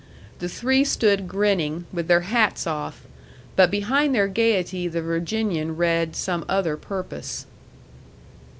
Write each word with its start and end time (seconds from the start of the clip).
The 0.39 0.49
three 0.49 0.83
stood 0.83 1.27
grinning, 1.27 1.85
with 1.93 2.07
their 2.07 2.21
hats 2.21 2.65
off; 2.65 3.03
but 3.55 3.69
behind 3.69 4.15
their 4.15 4.27
gayety 4.27 4.87
the 4.87 4.99
Virginian 5.03 5.77
read 5.77 6.15
some 6.15 6.43
other 6.49 6.75
purpose. 6.75 7.45